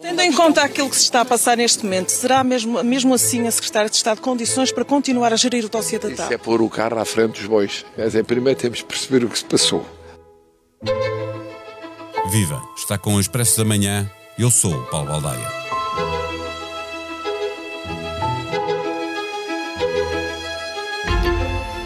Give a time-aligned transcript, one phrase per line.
[0.00, 3.46] Tendo em conta aquilo que se está a passar neste momento, será mesmo, mesmo assim
[3.46, 6.18] a Secretária de Estado condições para continuar a gerir o dossiê da TAP?
[6.18, 7.86] Isso é pôr o carro à frente dos bois.
[7.96, 9.86] Mas em primeiro temos de perceber o que se passou.
[12.28, 12.60] Viva!
[12.76, 14.10] Está com o Expresso da Manhã.
[14.36, 15.48] Eu sou o Paulo Baldaia.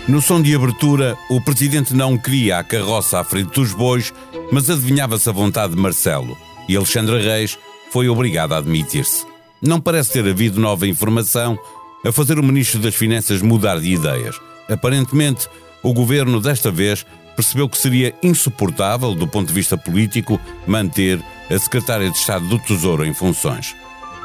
[0.08, 4.14] No som de abertura, o presidente não queria a carroça à frente dos bois,
[4.50, 6.34] mas adivinhava-se a vontade de Marcelo.
[6.66, 7.58] E Alexandre Reis
[7.90, 9.26] foi obrigado a admitir-se.
[9.60, 11.58] Não parece ter havido nova informação
[12.04, 14.40] a fazer o Ministro das Finanças mudar de ideias.
[14.68, 15.48] Aparentemente,
[15.82, 17.04] o governo desta vez
[17.34, 22.58] percebeu que seria insuportável, do ponto de vista político, manter a Secretária de Estado do
[22.58, 23.74] Tesouro em funções.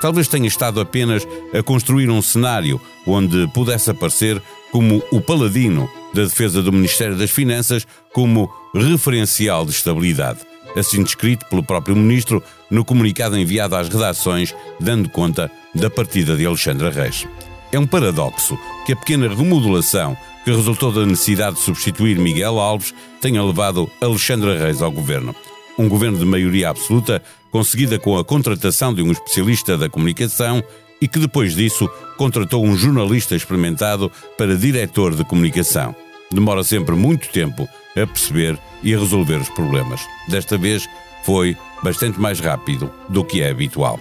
[0.02, 1.26] Talvez tenha estado apenas
[1.58, 7.32] a construir um cenário onde pudesse aparecer como o paladino da defesa do Ministério das
[7.32, 10.40] Finanças como referencial de estabilidade
[10.76, 16.46] assim descrito pelo próprio Ministro no comunicado enviado às redações, dando conta da partida de
[16.46, 17.28] Alexandre Reis.
[17.72, 22.94] É um paradoxo que a pequena remodelação que resultou da necessidade de substituir Miguel Alves
[23.22, 25.36] tenha levado Alexandre Reis ao governo.
[25.78, 30.64] Um governo de maioria absoluta, conseguida com a contratação de um especialista da comunicação
[31.02, 35.96] e que depois disso contratou um jornalista experimentado para diretor de comunicação.
[36.32, 40.02] Demora sempre muito tempo a perceber e a resolver os problemas.
[40.28, 40.88] Desta vez
[41.24, 44.00] foi bastante mais rápido do que é habitual.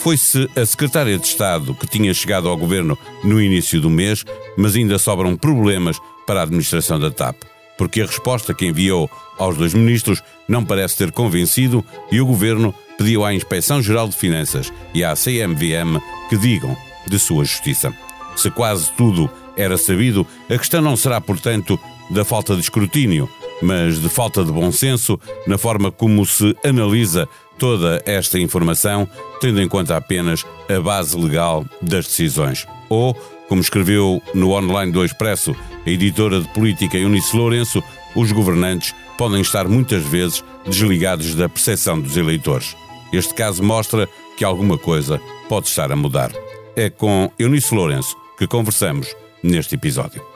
[0.00, 4.24] Foi-se a secretária de Estado que tinha chegado ao governo no início do mês,
[4.56, 7.42] mas ainda sobram problemas para a administração da TAP,
[7.78, 12.74] porque a resposta que enviou aos dois ministros não parece ter convencido e o governo
[12.96, 15.98] pediu à Inspeção Geral de Finanças e à CMVM
[16.28, 16.76] que digam
[17.06, 17.92] de sua justiça.
[18.36, 23.28] Se quase tudo era sabido, a questão não será, portanto, da falta de escrutínio,
[23.62, 29.08] mas de falta de bom senso na forma como se analisa toda esta informação,
[29.40, 32.66] tendo em conta apenas a base legal das decisões.
[32.88, 33.14] Ou,
[33.48, 37.82] como escreveu no online do Expresso a editora de política Eunice Lourenço,
[38.14, 42.76] os governantes podem estar muitas vezes desligados da percepção dos eleitores.
[43.12, 46.30] Este caso mostra que alguma coisa pode estar a mudar.
[46.74, 50.35] É com Eunice Lourenço que conversamos neste episódio.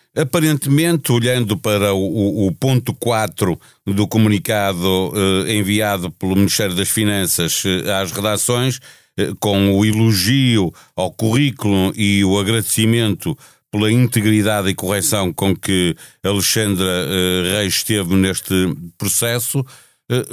[0.15, 7.63] Aparentemente, olhando para o, o ponto 4 do comunicado eh, enviado pelo Ministério das Finanças
[7.65, 8.79] eh, às redações,
[9.17, 13.37] eh, com o elogio ao currículo e o agradecimento
[13.71, 18.53] pela integridade e correção com que Alexandra eh, Reis esteve neste
[18.97, 19.65] processo,
[20.11, 20.25] eh,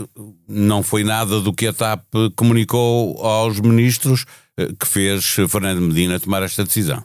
[0.48, 2.02] não foi nada do que a TAP
[2.34, 4.24] comunicou aos ministros
[4.58, 7.04] eh, que fez Fernando Medina tomar esta decisão.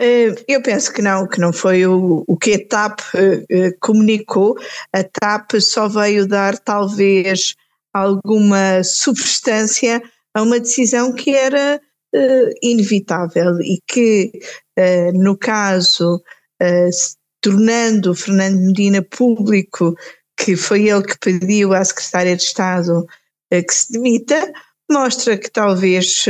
[0.00, 3.72] Eh, eu penso que não, que não foi o, o que a TAP eh, eh,
[3.80, 4.56] comunicou.
[4.92, 7.56] A TAP só veio dar talvez
[7.92, 10.00] alguma substância
[10.32, 11.80] a uma decisão que era
[12.62, 14.32] inevitável e que,
[15.12, 16.22] no caso,
[17.42, 19.94] tornando Fernando Medina público,
[20.38, 23.06] que foi ele que pediu à Secretária de Estado
[23.50, 24.52] que se demita,
[24.90, 26.24] mostra que talvez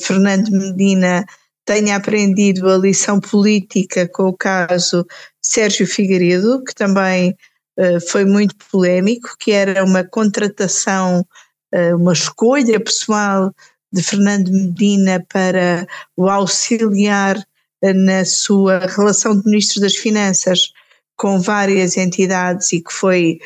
[0.00, 1.26] Fernando Medina
[1.66, 5.04] tenha aprendido a lição política com o caso
[5.42, 7.36] Sérgio Figueiredo, que também
[7.78, 11.26] uh, foi muito polémico, que era uma contratação,
[11.74, 13.52] uh, uma escolha pessoal
[13.92, 20.72] de Fernando Medina para o auxiliar uh, na sua relação de Ministro das Finanças
[21.16, 23.38] com várias entidades e que foi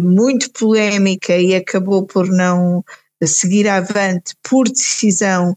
[0.00, 2.84] muito polémica e acabou por não
[3.24, 5.56] seguir avante por decisão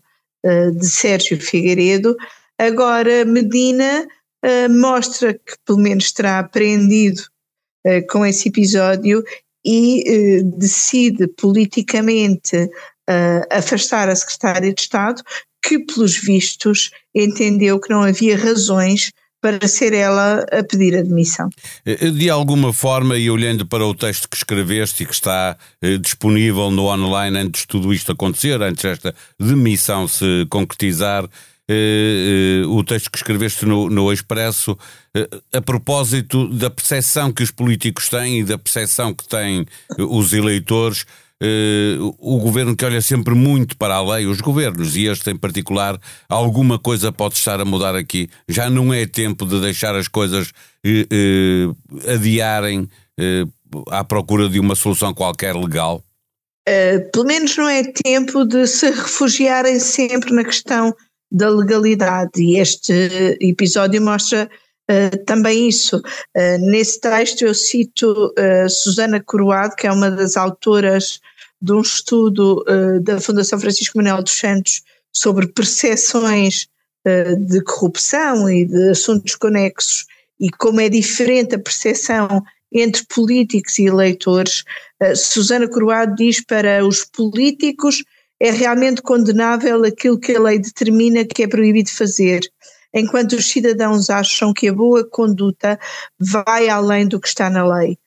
[0.78, 2.16] de Sérgio Figueiredo.
[2.58, 4.08] Agora, Medina
[4.46, 7.22] uh, mostra que pelo menos terá aprendido
[7.86, 9.24] uh, com esse episódio
[9.66, 12.70] e decide politicamente
[13.50, 15.24] afastar a Secretária de Estado,
[15.64, 19.12] que, pelos vistos, entendeu que não havia razões
[19.42, 21.50] para ser ela a pedir admissão.
[21.86, 25.98] Eh, de alguma forma, e olhando para o texto que escreveste e que está eh,
[25.98, 31.28] disponível no online antes de tudo isto acontecer, antes desta demissão se concretizar,
[31.70, 34.78] eh, o texto que escreveste no, no Expresso,
[35.54, 39.66] a propósito da percepção que os políticos têm e da percepção que têm
[39.98, 41.06] os eleitores
[41.42, 45.38] eh, o governo que olha sempre muito para a lei, os governos, e este em
[45.38, 46.00] particular,
[46.30, 48.30] alguma coisa pode estar a mudar aqui.
[48.48, 50.52] Já não é tempo de deixar as coisas
[50.86, 52.90] eh, eh, adiarem
[53.90, 56.04] à procura de uma solução qualquer legal?
[56.68, 60.94] Uh, pelo menos não é tempo de se refugiarem sempre na questão
[61.32, 62.92] da legalidade, e este
[63.40, 64.50] episódio mostra
[64.90, 65.98] Uh, também isso.
[65.98, 71.20] Uh, nesse texto eu cito uh, Susana Coroado, que é uma das autoras
[71.62, 72.64] de um estudo
[73.02, 76.68] da Fundação Francisco Manuel dos Santos sobre percepções
[77.48, 80.06] de corrupção e de assuntos conexos
[80.40, 84.64] e como é diferente a percepção entre políticos e eleitores.
[85.16, 88.04] Susana Coroado diz para os políticos
[88.40, 92.42] é realmente condenável aquilo que a lei determina que é proibido fazer
[92.96, 95.78] enquanto os cidadãos acham que a boa conduta
[96.18, 98.00] vai além do que está na lei.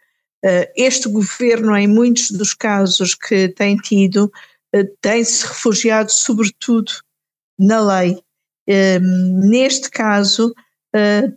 [0.43, 4.33] Eh, este governo, em muitos dos casos que tem tido,
[4.73, 6.91] eh, tem-se refugiado sobretudo
[7.59, 8.19] na lei.
[8.67, 10.55] Ehm, neste caso,
[10.95, 11.31] eh,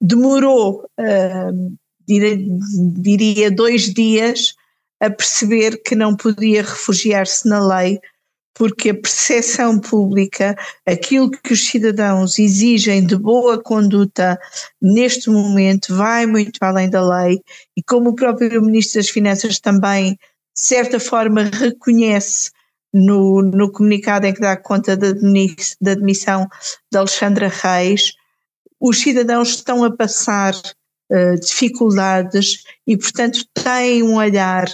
[0.00, 1.74] demorou, ehm,
[2.06, 4.54] diria, dois dias
[5.00, 8.00] a perceber que não podia refugiar-se na lei
[8.54, 10.56] porque a percepção pública,
[10.86, 14.38] aquilo que os cidadãos exigem de boa conduta
[14.80, 17.40] neste momento, vai muito além da lei,
[17.76, 22.50] e como o próprio Ministro das Finanças também, de certa forma, reconhece
[22.92, 25.12] no, no comunicado em que dá conta da,
[25.80, 26.46] da admissão
[26.90, 28.12] de Alexandra Reis,
[28.80, 34.66] os cidadãos estão a passar uh, dificuldades e, portanto, têm um olhar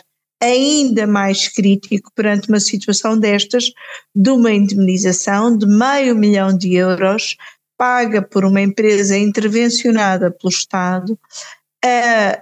[0.42, 3.72] ainda mais crítico perante uma situação destas,
[4.14, 7.36] de uma indemnização de meio milhão de euros
[7.76, 11.18] paga por uma empresa intervencionada pelo Estado
[11.84, 12.38] a,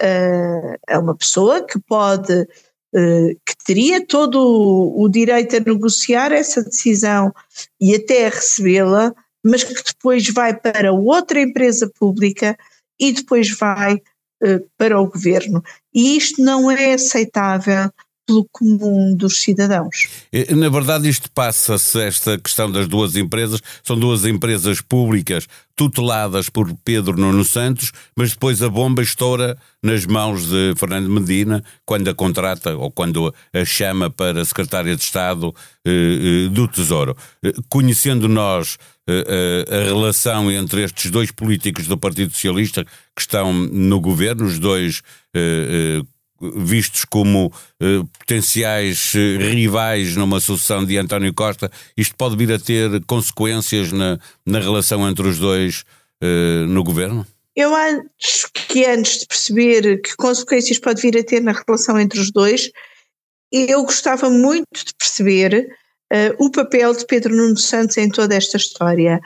[0.93, 2.47] a, a uma pessoa que pode,
[2.95, 7.33] eh, que teria todo o, direito a negociar essa decisão
[7.81, 9.13] e até a recebê-la,
[9.45, 12.57] mas que depois vai para outra empresa pública
[12.99, 14.01] e depois vai
[14.77, 15.63] para o governo.
[15.93, 17.91] E isto não é aceitável
[18.27, 20.09] pelo comum dos cidadãos.
[20.51, 26.73] Na verdade, isto passa-se, esta questão das duas empresas, são duas empresas públicas tuteladas por
[26.85, 32.15] Pedro Nuno Santos, mas depois a bomba estoura nas mãos de Fernando Medina quando a
[32.15, 35.55] contrata ou quando a chama para secretária de Estado
[35.85, 37.17] eh, eh, do Tesouro.
[37.43, 43.21] Eh, conhecendo nós eh, eh, a relação entre estes dois políticos do Partido Socialista que
[43.21, 45.03] estão no governo, os dois
[45.35, 46.01] eh,
[46.57, 52.59] vistos como uh, potenciais uh, rivais numa sucessão de António Costa, isto pode vir a
[52.59, 55.85] ter consequências na, na relação entre os dois
[56.23, 57.27] uh, no governo?
[57.57, 62.19] Eu acho que antes de perceber que consequências pode vir a ter na relação entre
[62.19, 62.71] os dois,
[63.53, 65.69] eu gostava muito de perceber
[66.39, 69.21] o papel de Pedro Nuno Santos em toda esta história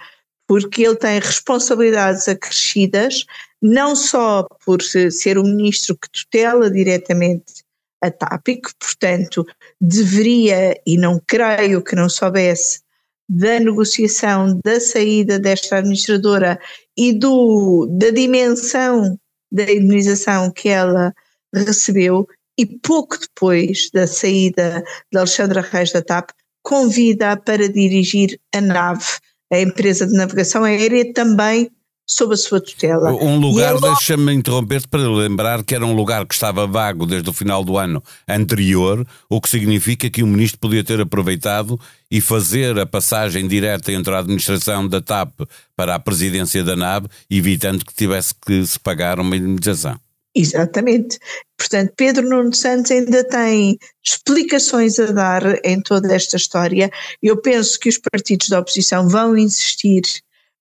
[0.48, 3.26] porque ele tem responsabilidades acrescidas,
[3.60, 7.64] não só por ser o ministro que tutela diretamente
[8.00, 9.44] a TAP, e que, portanto,
[9.80, 12.80] deveria, e não creio que não soubesse,
[13.28, 16.58] da negociação da saída desta administradora
[16.96, 19.18] e do, da dimensão
[19.50, 21.12] da indemnização que ela
[21.52, 22.26] recebeu,
[22.58, 24.82] e pouco depois da saída
[25.12, 26.30] de Alexandra Reis da TAP,
[26.62, 29.04] convida-a para dirigir a nave
[29.50, 31.70] a empresa de navegação aérea também
[32.08, 33.12] sob a sua tutela.
[33.12, 33.82] Um lugar, ele...
[33.82, 37.76] deixa-me interromper-te para lembrar que era um lugar que estava vago desde o final do
[37.76, 41.78] ano anterior, o que significa que o ministro podia ter aproveitado
[42.10, 45.42] e fazer a passagem direta entre a administração da TAP
[45.76, 50.00] para a presidência da NAB, evitando que tivesse que se pagar uma indemnização.
[50.34, 51.18] Exatamente.
[51.58, 56.90] Portanto, Pedro Nuno Santos ainda tem explicações a dar em toda esta história.
[57.22, 60.02] Eu penso que os partidos da oposição vão insistir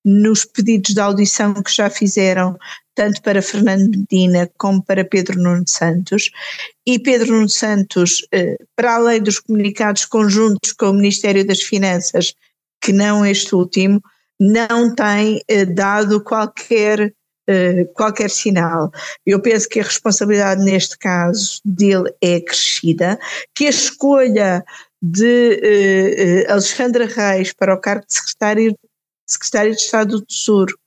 [0.07, 2.57] nos pedidos de audição que já fizeram,
[2.95, 6.31] tanto para Fernando Medina como para Pedro Nuno Santos.
[6.85, 12.33] E Pedro Nuno Santos, eh, para além dos comunicados conjuntos com o Ministério das Finanças,
[12.81, 14.01] que não este último,
[14.39, 17.13] não tem eh, dado qualquer
[17.49, 18.89] eh, qualquer sinal.
[19.25, 23.19] Eu penso que a responsabilidade neste caso dele é crescida,
[23.53, 24.63] que a escolha
[25.01, 28.75] de Alexandra Reis para o cargo de secretário,
[29.27, 30.77] secretário de Estado do Tesouro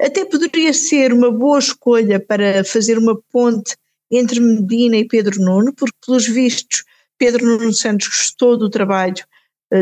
[0.00, 3.76] até poderia ser uma boa escolha para fazer uma ponte
[4.10, 6.84] entre Medina e Pedro Nuno, porque, pelos vistos,
[7.18, 9.24] Pedro Nuno Santos gostou do trabalho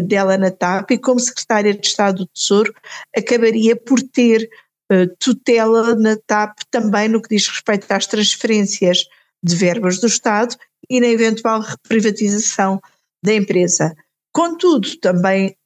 [0.01, 2.75] dela na TAP e, como secretária de Estado do Tesouro,
[3.15, 4.49] acabaria por ter
[4.91, 9.07] eh, tutela na TAP também no que diz respeito às transferências
[9.43, 10.57] de verbas do Estado
[10.89, 12.81] e na eventual privatização
[13.23, 13.95] da empresa.
[14.33, 15.57] Contudo, também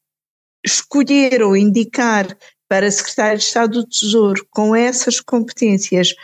[0.67, 2.37] escolheram indicar
[2.69, 6.15] para secretário de Estado do Tesouro com essas competências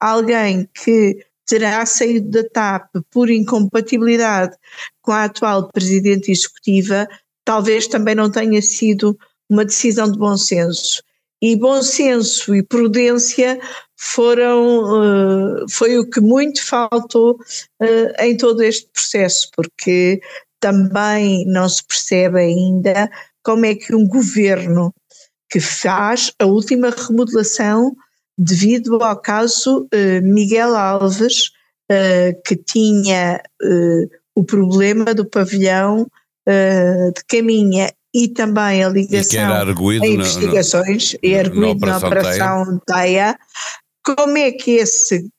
[0.00, 4.56] alguém que terá saído da TAP por incompatibilidade
[5.00, 7.08] com a atual presidente executiva,
[7.44, 9.16] talvez também não tenha sido
[9.48, 11.02] uma decisão de bom senso.
[11.40, 13.60] E bom senso e prudência
[13.96, 20.20] foram, uh, foi o que muito faltou uh, em todo este processo, porque
[20.60, 23.10] também não se percebe ainda
[23.42, 24.94] como é que um governo
[25.50, 27.94] que faz a última remodelação
[28.38, 31.50] devido ao caso uh, Miguel Alves,
[31.90, 36.06] uh, que tinha uh, o problema do pavilhão
[36.44, 39.40] de Caminha e também a ligação
[40.02, 43.38] a investigações, e arguído na Operação Teia.
[44.04, 45.30] Como é que esse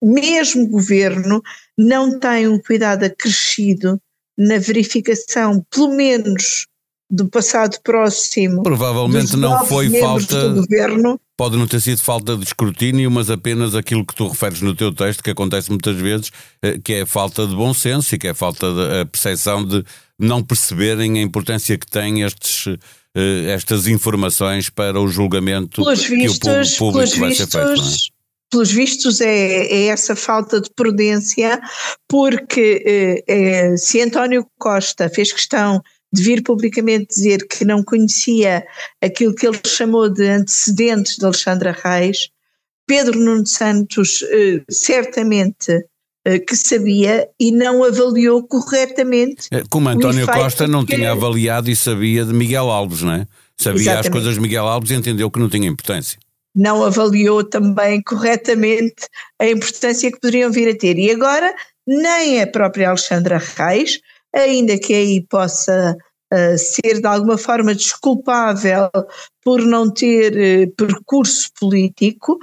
[0.00, 1.42] mesmo governo
[1.76, 4.00] não tem um cuidado acrescido
[4.38, 6.68] na verificação, pelo menos
[7.10, 8.62] do passado próximo.
[8.62, 10.48] Provavelmente não foi falta.
[10.48, 11.20] Do governo.
[11.36, 14.92] Pode não ter sido falta de escrutínio, mas apenas aquilo que tu referes no teu
[14.92, 16.30] texto, que acontece muitas vezes,
[16.62, 19.84] eh, que é falta de bom senso e que é falta de a percepção de
[20.18, 22.66] não perceberem a importância que têm estes,
[23.14, 27.82] eh, estas informações para o julgamento pelos vistos, que o público vai vistos, ser feito.
[27.82, 28.16] É?
[28.50, 31.60] pelos vistos, é, é, essa falta de prudência,
[32.08, 35.82] porque é, se António Costa fez questão
[36.16, 38.66] de vir publicamente dizer que não conhecia
[39.02, 42.30] aquilo que ele chamou de antecedentes de Alexandra Reis,
[42.86, 45.84] Pedro Nuno Santos eh, certamente
[46.24, 49.48] eh, que sabia e não avaliou corretamente.
[49.50, 50.94] É, como António Costa não que...
[50.94, 53.26] tinha avaliado e sabia de Miguel Alves, não é?
[53.56, 54.06] Sabia Exatamente.
[54.06, 56.18] as coisas de Miguel Alves e entendeu que não tinha importância.
[56.54, 59.06] Não avaliou também corretamente
[59.38, 60.98] a importância que poderiam vir a ter.
[60.98, 61.54] E agora,
[61.86, 64.00] nem a própria Alexandra Reis,
[64.34, 65.96] ainda que aí possa
[66.58, 68.90] ser de alguma forma desculpável
[69.42, 72.38] por não ter uh, percurso político.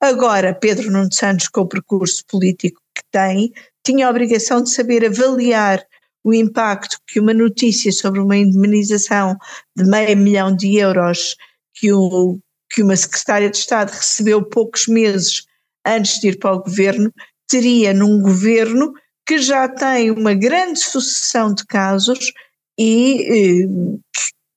[0.00, 3.52] Agora, Pedro Nuno Santos, com o percurso político que tem,
[3.84, 5.82] tinha a obrigação de saber avaliar
[6.24, 9.36] o impacto que uma notícia sobre uma indemnização
[9.76, 11.36] de meio milhão de euros
[11.74, 12.38] que, o,
[12.70, 15.44] que uma secretária de Estado recebeu poucos meses
[15.84, 17.12] antes de ir para o governo
[17.48, 18.92] teria num governo
[19.26, 22.32] que já tem uma grande sucessão de casos
[22.78, 23.98] e eh,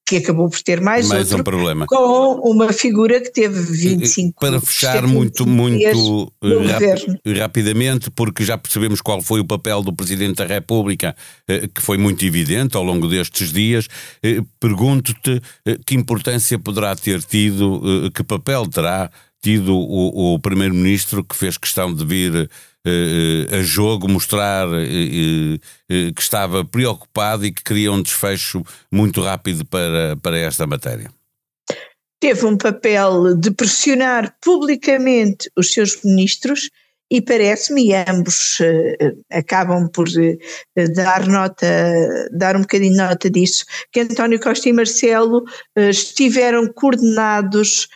[0.08, 1.88] que acabou por ter mais, mais outro, um problema.
[1.88, 9.02] com uma figura que teve 25 para fechar muito muito rapi rapidamente porque já percebemos
[9.02, 11.16] qual foi o papel do presidente da República
[11.48, 13.88] eh, que foi muito evidente ao longo destes dias
[14.22, 15.42] eh, pergunto-te
[15.86, 19.10] que importância poderá ter tido que papel terá
[19.46, 22.48] tido o, o primeiro-ministro que fez questão de vir eh,
[23.52, 29.66] a jogo, mostrar eh, eh, que estava preocupado e que queria um desfecho muito rápido
[29.66, 31.10] para, para esta matéria?
[32.20, 36.70] Teve um papel de pressionar publicamente os seus ministros
[37.12, 38.58] e parece-me, e ambos
[39.32, 40.08] acabam por
[40.96, 41.68] dar nota,
[42.32, 45.44] dar um bocadinho nota disso, que António Costa e Marcelo
[45.76, 47.88] estiveram coordenados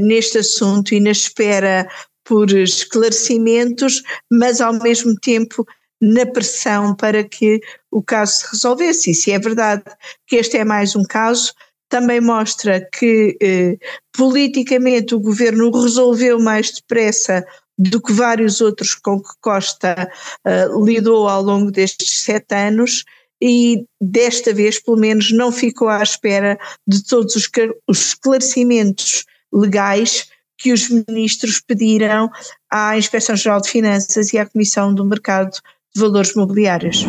[0.00, 1.86] neste assunto e na espera
[2.26, 5.66] por esclarecimentos, mas ao mesmo tempo
[6.00, 9.10] na pressão para que o caso se resolvesse.
[9.10, 9.84] E se é verdade
[10.26, 11.54] que este é mais um caso,
[11.88, 13.78] também mostra que eh,
[14.12, 17.46] politicamente o governo resolveu mais depressa
[17.78, 20.10] do que vários outros com que Costa
[20.44, 23.04] eh, lidou ao longo destes sete anos
[23.40, 27.48] e desta vez, pelo menos, não ficou à espera de todos os,
[27.86, 32.30] os esclarecimentos legais que os ministros pediram
[32.70, 35.50] à Inspeção-Geral de Finanças e à Comissão do Mercado
[35.94, 37.06] de Valores Mobiliários.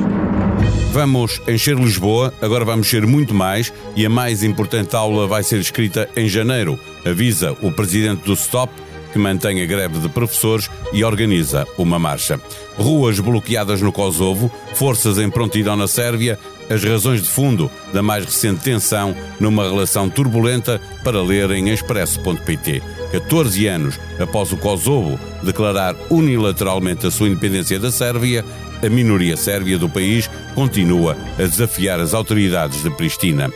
[0.92, 5.60] Vamos encher Lisboa, agora vamos ser muito mais e a mais importante aula vai ser
[5.60, 8.74] escrita em janeiro, avisa o presidente do STOP,
[9.14, 12.42] que mantém a greve de professores e organiza uma marcha.
[12.78, 16.40] Ruas bloqueadas no Kosovo, forças em prontidão na Sérvia,
[16.70, 22.82] as razões de fundo da mais recente tensão numa relação turbulenta para ler em expresso.pt.
[23.12, 28.44] 14 anos após o Kosovo declarar unilateralmente a sua independência da Sérvia,
[28.84, 33.52] a minoria sérvia do país continua a desafiar as autoridades de Pristina.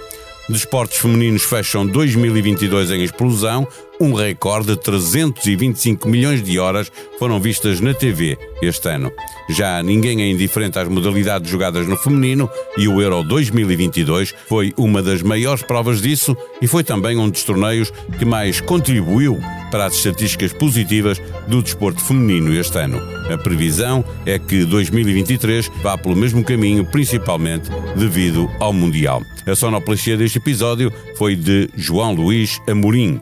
[0.49, 3.67] Desportos femininos fecham 2022 em explosão,
[4.01, 9.11] um recorde de 325 milhões de horas foram vistas na TV este ano.
[9.47, 15.03] Já ninguém é indiferente às modalidades jogadas no feminino e o Euro 2022 foi uma
[15.03, 19.39] das maiores provas disso e foi também um dos torneios que mais contribuiu
[19.69, 22.99] para as estatísticas positivas do desporto feminino este ano.
[23.31, 29.21] A previsão é que 2023 vá pelo mesmo caminho, principalmente devido ao Mundial.
[29.45, 33.21] A sonoplastia deste episódio foi de João Luís Amorim.